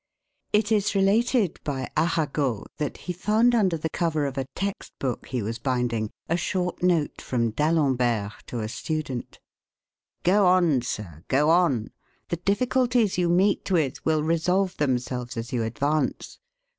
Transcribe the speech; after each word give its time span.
It 0.51 0.71
is 0.71 0.95
related 0.95 1.59
by 1.63 1.87
Arago 1.95 2.65
that 2.77 2.97
he 3.05 3.13
found 3.13 3.53
under 3.53 3.77
the 3.77 3.91
cover 3.91 4.25
of 4.25 4.35
a 4.35 4.47
text 4.55 4.93
book 4.97 5.27
he 5.27 5.43
was 5.43 5.59
binding 5.59 6.09
a 6.27 6.35
short 6.35 6.81
note 6.81 7.21
from 7.21 7.51
D'Alembert 7.51 8.31
to 8.47 8.61
a 8.61 8.67
student: 8.67 9.37
"Go 10.23 10.47
on, 10.47 10.81
sir, 10.81 11.23
go 11.27 11.51
on. 11.51 11.91
The 12.29 12.37
difficulties 12.37 13.19
you 13.19 13.29
meet 13.29 13.69
with 13.69 14.03
will 14.03 14.23
resolve 14.23 14.75
themselves 14.77 15.37
as 15.37 15.53
you 15.53 15.61
advance. 15.61 16.39